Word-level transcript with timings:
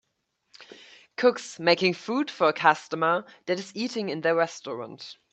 Cooks 1.15 1.59
making 1.59 1.93
food 1.93 2.31
for 2.31 2.49
a 2.49 2.53
customer 2.53 3.23
that 3.45 3.59
is 3.59 3.71
eating 3.75 4.09
in 4.09 4.21
their 4.21 4.33
restaurant. 4.33 5.17